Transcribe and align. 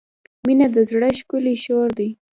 •مینه 0.45 0.67
د 0.75 0.77
زړۀ 0.89 1.09
ښکلی 1.19 1.55
شور 1.63 1.89
دی. 1.97 2.09